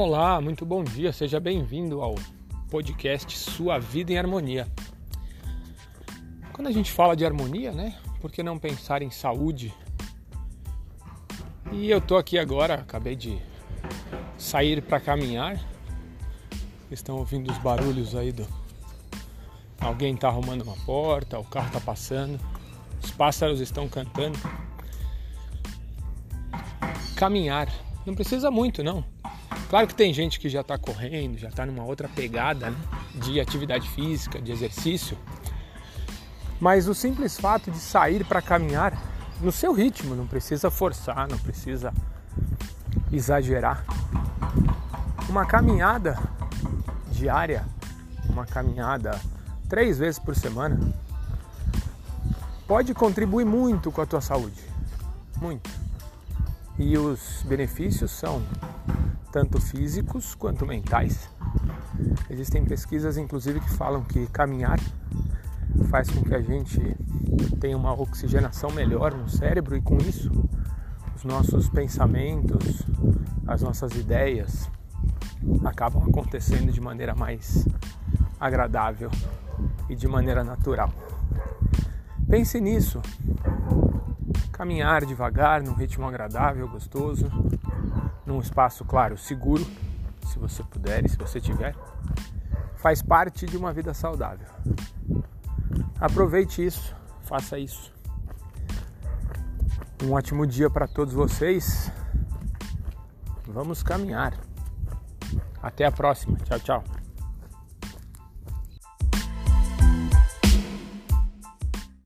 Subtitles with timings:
[0.00, 2.14] Olá, muito bom dia, seja bem-vindo ao
[2.70, 4.64] podcast Sua Vida em Harmonia.
[6.52, 7.98] Quando a gente fala de harmonia, né?
[8.20, 9.74] Por que não pensar em saúde?
[11.72, 13.42] E eu tô aqui agora, acabei de
[14.38, 15.60] sair para caminhar.
[16.92, 18.46] Estão ouvindo os barulhos aí do
[19.80, 22.38] alguém tá arrumando uma porta, o carro tá passando,
[23.02, 24.38] os pássaros estão cantando.
[27.16, 27.68] Caminhar,
[28.06, 29.04] não precisa muito, não
[29.68, 32.76] Claro que tem gente que já está correndo, já está numa outra pegada né?
[33.14, 35.16] de atividade física, de exercício,
[36.58, 38.98] mas o simples fato de sair para caminhar
[39.40, 41.92] no seu ritmo, não precisa forçar, não precisa
[43.12, 43.84] exagerar.
[45.28, 46.18] Uma caminhada
[47.10, 47.64] diária,
[48.28, 49.20] uma caminhada
[49.68, 50.80] três vezes por semana,
[52.66, 54.62] pode contribuir muito com a tua saúde,
[55.36, 55.70] muito.
[56.78, 58.42] E os benefícios são
[59.32, 61.28] tanto físicos quanto mentais.
[62.30, 64.78] Existem pesquisas, inclusive, que falam que caminhar
[65.90, 66.80] faz com que a gente
[67.60, 70.30] tenha uma oxigenação melhor no cérebro e, com isso,
[71.16, 72.82] os nossos pensamentos,
[73.46, 74.70] as nossas ideias
[75.64, 77.66] acabam acontecendo de maneira mais
[78.38, 79.10] agradável
[79.88, 80.92] e de maneira natural.
[82.28, 83.00] Pense nisso.
[84.58, 87.30] Caminhar devagar, num ritmo agradável, gostoso,
[88.26, 89.64] num espaço, claro, seguro,
[90.26, 91.76] se você puder e se você tiver,
[92.74, 94.48] faz parte de uma vida saudável.
[96.00, 96.92] Aproveite isso,
[97.22, 97.94] faça isso.
[100.02, 101.92] Um ótimo dia para todos vocês.
[103.46, 104.34] Vamos caminhar.
[105.62, 106.36] Até a próxima.
[106.38, 106.97] Tchau, tchau.